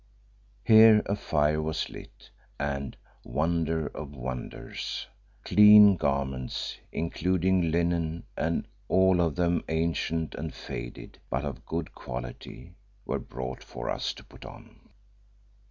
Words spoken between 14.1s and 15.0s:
to put on.